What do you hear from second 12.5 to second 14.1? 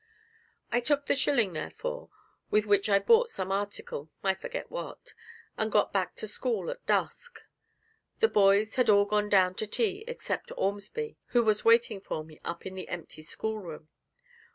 in the empty schoolroom.